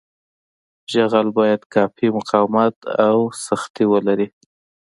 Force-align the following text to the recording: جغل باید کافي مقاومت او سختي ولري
جغل 0.91 1.27
باید 1.37 1.61
کافي 1.73 2.07
مقاومت 2.17 2.75
او 3.07 3.17
سختي 3.45 3.85
ولري 3.91 4.27